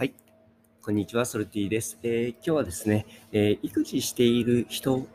[0.00, 0.14] はい。
[0.80, 1.98] こんにちは、ソルティです。
[2.02, 5.06] えー今日はですね、えー育児している人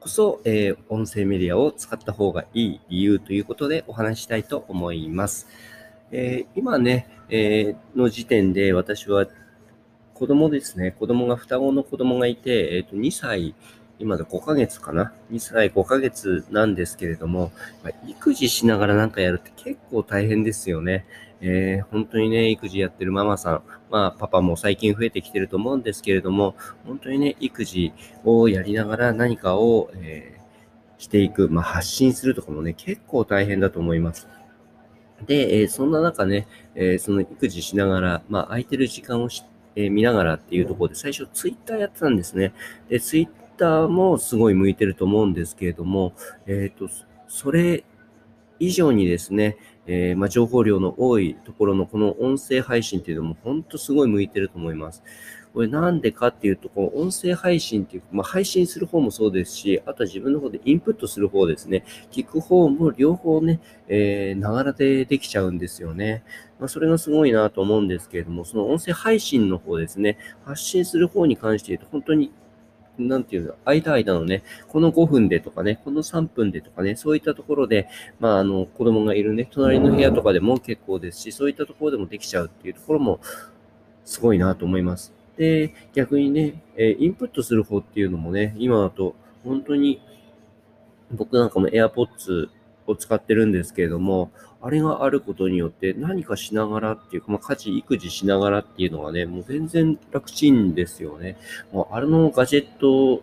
[0.00, 5.46] こそ、えー音声メディアを使った方がいい理由ということでお話したいと思います。
[6.10, 9.26] え今ね、えの時点で私は
[10.14, 13.54] 子供ですね、子供が双子の子供がいて、えーと2歳、
[13.98, 17.52] 今で5ヶ月かな ?2 歳5ヶ月なんですけれども、
[17.84, 21.04] まあ育児しながらなんかやるって結構大変ですよね。
[21.42, 26.54] えー本当にね、育児やってるママさん、まあ、パパも最近増えてきてると思うんですけれども、
[26.86, 27.92] 本当にね、育児
[28.24, 30.40] をやりながら何かを、えー
[31.00, 34.28] していく、まあ、発信するとかもね、結構大変だと思います。
[35.26, 39.42] で、えーそんな中ね、えその育児しながら、まあ、空いてる時間をし、
[39.76, 42.52] え見ながらっていうところで、最初ツイッターやってたんですね。
[42.90, 46.12] で、ツイッターもすごい向いてると思うんですけれども、
[46.46, 46.88] えっ、と、
[47.28, 47.84] それ
[48.58, 55.02] 以上にですね、えーまあ、情報量の多いところのこの音声配信っていうのも本当すごい向いてると思います。
[55.52, 61.84] これなんでかっていうと、この音声配信っていう、まあ、配信する方もそうですし、あとは自分の方でインプットする方ですね。
[62.12, 66.22] 聞く方も両方ね、えながらでできちゃうんですよね。
[66.60, 72.32] まあ、それがすごいなと思うんですけれども、その音声配信の方ですね、発信する方に関して言うと、本当に
[73.08, 83.20] なんていうの、間間のね、この5分でとかね、この3分でとかね、そういったところで、まあ、あの、子供がいるね、隣の部屋とかでも結構ですし、そういったところでもできちゃうっていうところも、
[84.04, 85.12] すごいなと思います。
[85.36, 90.00] で、逆にね、えインプットする方っていうのもね、今だと、本当に、
[91.12, 92.48] 僕なんかも AirPods
[92.90, 94.30] を使ってるんですけれども、
[94.62, 101.36] あれがあることによって何かしながらっていうか、まあ、家事、育児しながらっていうのがね、もう全然楽ちんですよね。
[101.72, 103.22] もうあれのガジェット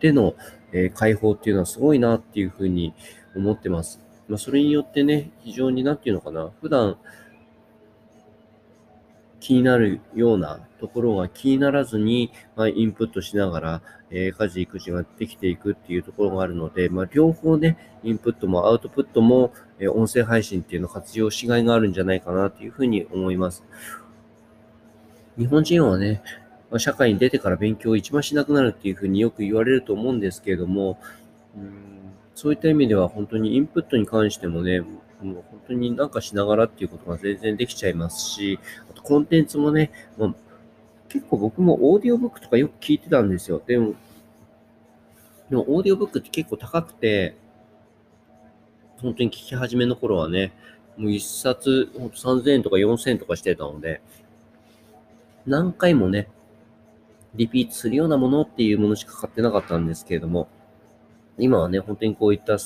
[0.00, 0.34] での、
[0.72, 2.94] えー解放っていうのはすごいなっていうふうに
[3.36, 4.00] 思ってます。
[4.28, 6.96] まあ、それによってね、非常になんていうのかな、普段
[9.44, 23.64] 気になるようなところが気にならずに、まあ、インプットしながら、えー家事、育児ができていくっていうところがあるので、まあ、両方ね、インプットもアウトプットも、えー音声配信っていうのを活用しがいがあるんじゃないかなっていうふうに思います。
[25.36, 26.22] 日本人はね、
[26.70, 30.98] まあ社会に出てから勉強を一番しなくなるっていうふうによく言われると思うんですけれども、
[31.54, 31.94] うん
[32.34, 34.82] そういった意味では本当にインプットに関してもね、
[35.22, 38.58] もう本当になんかしながらっていうことが全然できちゃいますし、
[38.90, 40.34] あとコンテンツもね、まあ
[41.08, 43.62] 結構僕もオーディオブックとかよく聞いてたんですよ。
[43.64, 43.94] でも、
[45.48, 47.36] でもオーディオブックって結構高くて、
[49.00, 50.52] 本当に聞き始めの頃はね、
[50.96, 54.00] もう一冊ほんと3000円とか4000円とかしてたので、
[55.46, 56.28] 何回もね、
[57.34, 60.48] リピートするようなものっていうものしか買ってなかったんですけれども、
[61.38, 62.58] 今はね、本当にこういった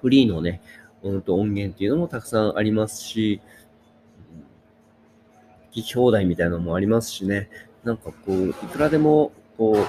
[0.00, 0.60] フリーのね、
[1.02, 3.40] うんと音源っていうのもたくさんありますし、
[5.72, 7.48] 聞き放題みたいなのもありますしね、
[7.84, 9.86] なんかこう、いくらでも、こう、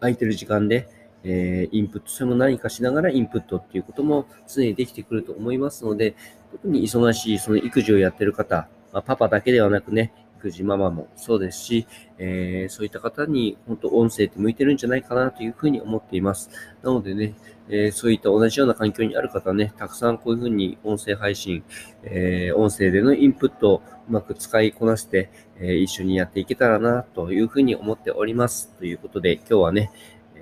[0.00, 0.88] 空いてる時間で、
[1.22, 6.14] えーインプット、それも何かしながらインプットっていうことも常にできてくると思いますので、
[6.52, 10.12] 特に忙しい、その育児をやってる方、まあ、パパだけではなくね、
[10.44, 11.86] 育児ママもそうですし、
[12.18, 16.50] えーそういった方に本当音声って向いてるんじゃないかなというふうに思っています。
[16.82, 17.34] なのでね、
[17.68, 21.64] えーそういった同じような環境にある方ね、たくさんこういうふうに音声配信、
[22.02, 28.70] えー音声でのインプットをうまく使いこなして、え一緒にやっていけたらなというふうに思っております。
[28.78, 29.90] ということで、今日はね、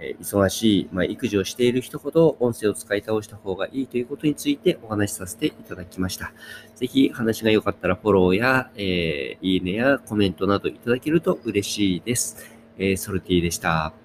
[0.03, 6.33] え忙しい、まあ、育児をしている人ほど音声を使い倒した方がいいということについてお話しさせていただきました。
[6.75, 12.45] ぜひ話が良かったらフォローや、えーいいねやコメントなどいただけると嬉しいです。
[12.79, 14.02] えーソルティでした。